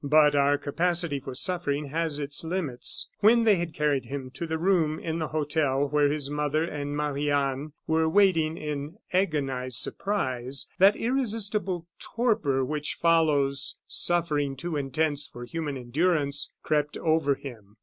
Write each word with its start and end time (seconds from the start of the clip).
But 0.03 0.35
our 0.35 0.57
capacity 0.57 1.19
for 1.19 1.35
suffering 1.35 1.89
has 1.89 2.17
its 2.17 2.43
limits. 2.43 3.07
When 3.19 3.43
they 3.43 3.57
had 3.57 3.71
carried 3.71 4.05
him 4.05 4.31
to 4.31 4.47
the 4.47 4.57
room 4.57 4.97
in 4.97 5.19
the 5.19 5.27
hotel 5.27 5.87
where 5.89 6.09
his 6.09 6.27
mother 6.27 6.63
and 6.63 6.97
Marie 6.97 7.29
Anne 7.29 7.73
were 7.85 8.09
waiting 8.09 8.57
in 8.57 8.95
agonized 9.13 9.75
surprise, 9.75 10.65
that 10.79 10.95
irresistible 10.95 11.85
torpor 11.99 12.65
which 12.65 12.95
follows 12.99 13.79
suffering 13.85 14.55
too 14.55 14.75
intense 14.75 15.27
for 15.27 15.45
human 15.45 15.77
endurance, 15.77 16.51
crept 16.63 16.97
over 16.97 17.35
him. 17.35 17.77